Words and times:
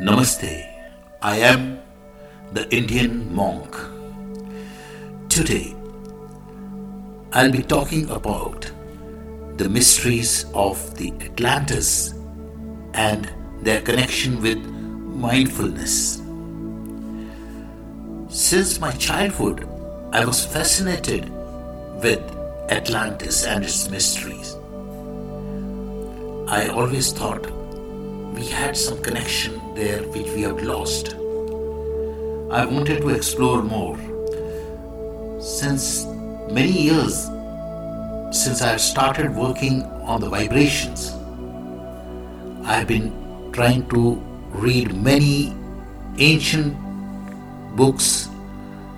Namaste. 0.00 0.66
I 1.20 1.36
am 1.36 1.78
the 2.54 2.66
Indian 2.74 3.34
monk. 3.34 3.76
Today, 5.28 5.76
I'll 7.34 7.52
be 7.52 7.62
talking 7.62 8.08
about 8.08 8.72
the 9.58 9.68
mysteries 9.68 10.46
of 10.54 10.96
the 10.96 11.12
Atlantis 11.20 12.14
and 12.94 13.30
their 13.60 13.82
connection 13.82 14.40
with 14.40 14.64
mindfulness. 15.26 16.22
Since 18.30 18.80
my 18.80 18.92
childhood, 18.92 19.68
I 20.14 20.24
was 20.24 20.46
fascinated 20.46 21.28
with 22.02 22.22
Atlantis 22.70 23.44
and 23.44 23.62
its 23.62 23.90
mysteries. 23.90 24.54
I 26.48 26.68
always 26.68 27.12
thought 27.12 27.59
we 28.32 28.46
had 28.46 28.76
some 28.76 29.02
connection 29.02 29.60
there 29.74 30.02
which 30.02 30.28
we 30.28 30.42
have 30.42 30.62
lost. 30.62 31.14
I 32.50 32.64
wanted 32.64 33.02
to 33.02 33.10
explore 33.10 33.62
more. 33.62 33.98
Since 35.40 36.06
many 36.50 36.72
years, 36.72 37.24
since 38.30 38.62
I 38.62 38.70
have 38.72 38.80
started 38.80 39.34
working 39.34 39.82
on 40.02 40.20
the 40.20 40.28
vibrations, 40.28 41.12
I 42.64 42.74
have 42.74 42.88
been 42.88 43.50
trying 43.52 43.88
to 43.88 44.14
read 44.50 44.94
many 44.94 45.54
ancient 46.18 46.76
books, 47.76 48.28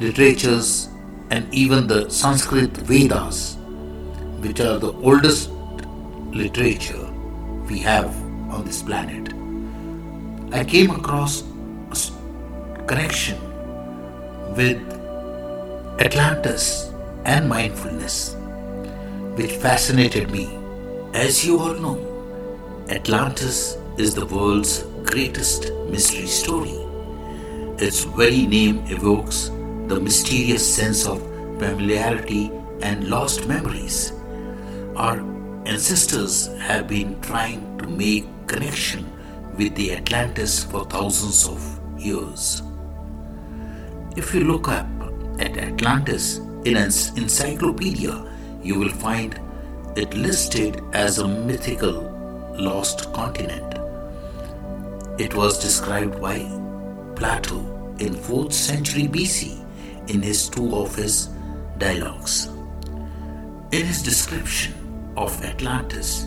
literatures, 0.00 0.88
and 1.30 1.52
even 1.54 1.86
the 1.86 2.08
Sanskrit 2.10 2.76
Vedas, 2.76 3.56
which 4.40 4.60
are 4.60 4.78
the 4.78 4.92
oldest 4.92 5.50
literature 6.32 7.08
we 7.68 7.78
have 7.78 8.23
on 8.54 8.64
this 8.64 8.82
planet. 8.82 9.32
I 10.52 10.64
came 10.64 10.90
across 10.90 11.42
a 11.90 12.82
connection 12.86 13.38
with 14.56 14.80
Atlantis 16.00 16.90
and 17.24 17.48
mindfulness, 17.48 18.36
which 19.36 19.50
fascinated 19.52 20.30
me. 20.30 20.46
As 21.12 21.44
you 21.44 21.58
all 21.58 21.74
know, 21.74 21.98
Atlantis 22.88 23.76
is 23.98 24.14
the 24.14 24.26
world's 24.26 24.84
greatest 25.04 25.72
mystery 25.88 26.26
story. 26.26 26.76
Its 27.78 28.04
very 28.04 28.46
name 28.46 28.84
evokes 28.86 29.50
the 29.88 29.98
mysterious 30.00 30.64
sense 30.74 31.06
of 31.06 31.20
familiarity 31.58 32.50
and 32.82 33.08
lost 33.08 33.48
memories. 33.48 34.12
Our 34.96 35.20
ancestors 35.66 36.48
have 36.58 36.86
been 36.88 37.20
trying 37.20 37.78
to 37.78 37.86
make 37.86 38.26
connection 38.46 39.10
with 39.56 39.74
the 39.74 39.92
Atlantis 39.96 40.64
for 40.64 40.84
thousands 40.84 41.46
of 41.48 41.80
years. 41.98 42.62
If 44.16 44.34
you 44.34 44.44
look 44.44 44.68
up 44.68 44.86
at 45.38 45.56
Atlantis 45.58 46.38
in 46.64 46.76
an 46.76 46.90
encyclopedia, 47.16 48.24
you 48.62 48.78
will 48.78 48.90
find 48.90 49.38
it 49.96 50.14
listed 50.14 50.82
as 50.92 51.18
a 51.18 51.28
mythical 51.28 52.10
lost 52.58 53.12
continent. 53.12 53.74
It 55.18 55.34
was 55.34 55.58
described 55.60 56.20
by 56.20 56.38
Plato 57.14 57.58
in 57.98 58.14
4th 58.14 58.52
century 58.52 59.04
BC 59.04 59.64
in 60.10 60.22
his 60.22 60.48
two 60.48 60.74
of 60.74 60.94
his 60.96 61.28
dialogues. 61.78 62.46
In 63.70 63.86
his 63.86 64.02
description 64.02 64.74
of 65.16 65.44
Atlantis, 65.44 66.26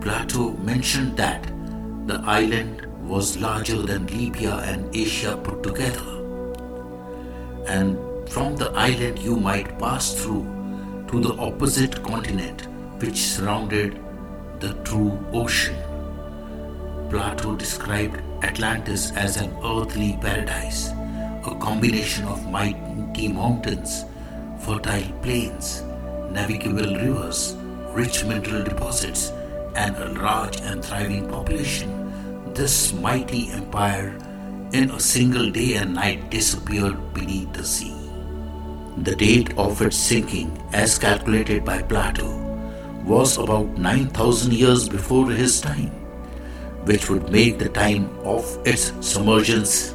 Plato 0.00 0.52
mentioned 0.58 1.16
that 1.18 1.42
the 2.06 2.20
island 2.24 2.86
was 3.06 3.36
larger 3.36 3.82
than 3.82 4.06
Libya 4.06 4.56
and 4.64 4.94
Asia 4.96 5.36
put 5.36 5.62
together. 5.62 6.10
And 7.66 7.98
from 8.28 8.56
the 8.56 8.70
island, 8.70 9.18
you 9.18 9.36
might 9.36 9.78
pass 9.78 10.14
through 10.14 10.44
to 11.08 11.20
the 11.20 11.34
opposite 11.34 12.02
continent 12.02 12.66
which 13.00 13.16
surrounded 13.16 13.98
the 14.60 14.72
true 14.84 15.18
ocean. 15.32 15.76
Plato 17.10 17.56
described 17.56 18.22
Atlantis 18.42 19.10
as 19.12 19.36
an 19.36 19.52
earthly 19.64 20.16
paradise, 20.20 20.90
a 21.44 21.56
combination 21.60 22.24
of 22.26 22.48
mighty 22.50 23.28
mountains, 23.28 24.04
fertile 24.60 25.12
plains, 25.20 25.82
navigable 26.30 26.94
rivers, 26.94 27.56
rich 27.92 28.24
mineral 28.24 28.62
deposits, 28.62 29.32
and 29.74 29.96
a 29.96 30.08
large 30.20 30.60
and 30.60 30.84
thriving 30.84 31.28
population. 31.28 32.52
This 32.54 32.92
mighty 32.92 33.50
empire 33.50 34.16
in 34.72 34.90
a 34.90 35.00
single 35.00 35.50
day 35.50 35.74
and 35.74 35.94
night 35.94 36.30
disappeared 36.30 37.14
beneath 37.14 37.52
the 37.52 37.64
sea. 37.64 37.96
The 38.98 39.16
date 39.16 39.56
of 39.56 39.80
its 39.82 39.96
sinking, 39.96 40.60
as 40.72 40.98
calculated 40.98 41.64
by 41.64 41.82
Plato, 41.82 42.28
was 43.04 43.38
about 43.38 43.78
9000 43.78 44.52
years 44.52 44.88
before 44.88 45.30
his 45.30 45.60
time, 45.60 45.90
which 46.84 47.08
would 47.08 47.30
make 47.30 47.58
the 47.58 47.68
time 47.68 48.10
of 48.24 48.44
its 48.66 48.92
submergence 49.00 49.94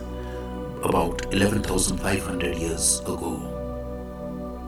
about 0.83 1.33
11,500 1.33 2.57
years 2.57 2.99
ago. 3.01 3.51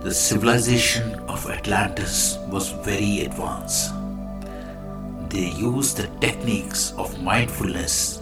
The 0.03 0.13
civilization 0.13 1.15
of 1.27 1.49
Atlantis 1.49 2.37
was 2.49 2.71
very 2.85 3.21
advanced. 3.21 3.96
They 5.29 5.49
used 5.51 5.97
the 5.97 6.07
techniques 6.21 6.93
of 6.97 7.21
mindfulness, 7.21 8.21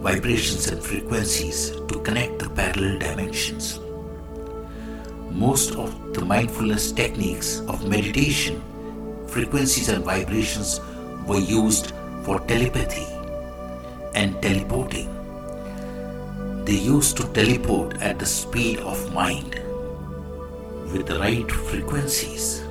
vibrations, 0.00 0.68
and 0.68 0.82
frequencies 0.82 1.70
to 1.88 2.00
connect 2.00 2.38
the 2.38 2.50
parallel 2.50 2.98
dimensions. 2.98 3.80
Most 5.30 5.74
of 5.76 6.12
the 6.12 6.22
mindfulness 6.22 6.92
techniques 6.92 7.60
of 7.60 7.88
meditation, 7.88 8.60
frequencies, 9.26 9.88
and 9.88 10.04
vibrations 10.04 10.80
were 11.26 11.40
used 11.40 11.92
for 12.24 12.40
telepathy 12.40 13.06
and 14.14 14.40
teleporting. 14.42 15.08
They 16.66 16.76
used 16.76 17.16
to 17.16 17.24
teleport 17.32 18.02
at 18.02 18.18
the 18.18 18.26
speed 18.26 18.80
of 18.80 19.14
mind 19.14 19.54
with 20.92 21.06
the 21.06 21.18
right 21.18 21.50
frequencies. 21.50 22.64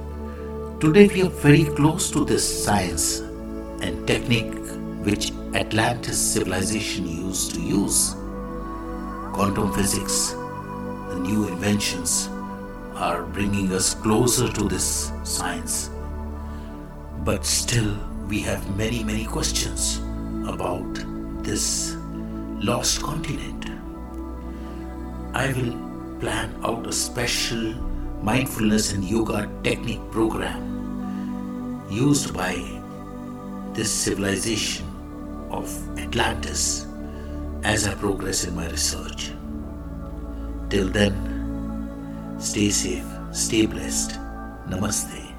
Today 0.79 1.07
we 1.07 1.23
are 1.23 1.37
very 1.41 1.65
close 1.65 2.11
to 2.11 2.23
this 2.23 2.45
science 2.63 3.23
and 3.83 4.07
technique 4.07 4.53
which 5.05 5.31
Atlantis 5.53 6.17
civilization 6.17 7.05
used 7.05 7.53
to 7.53 7.61
use. 7.61 8.15
Quantum 9.33 9.73
physics, 9.73 10.31
the 11.09 11.19
new 11.19 11.47
inventions 11.47 12.29
are 12.95 13.23
bringing 13.23 13.73
us 13.73 13.93
closer 13.93 14.47
to 14.47 14.69
this 14.69 15.11
science. 15.23 15.89
But 17.25 17.45
still, 17.45 17.97
we 18.29 18.39
have 18.39 18.77
many, 18.77 19.03
many 19.03 19.25
questions 19.25 19.97
about 20.47 20.93
this 21.43 21.97
lost 22.61 23.01
continent. 23.01 23.65
I 25.33 25.47
will 25.51 25.73
plan 26.21 26.55
out 26.63 26.87
a 26.87 26.93
special 26.93 27.73
mindfulness 28.21 28.93
and 28.93 29.03
yoga 29.03 29.49
technique 29.63 30.09
program 30.11 30.71
used 31.89 32.33
by 32.33 32.53
this 33.73 33.91
civilization 33.91 34.85
of 35.49 35.67
Atlantis 35.97 36.85
as 37.63 37.87
I 37.87 37.95
progress 37.95 38.45
in 38.45 38.55
my 38.55 38.69
research. 38.69 39.31
Till 40.69 40.89
then, 40.89 41.13
stay 42.39 42.69
safe, 42.69 43.05
stay 43.31 43.65
blessed. 43.65 44.11
Namaste. 44.69 45.32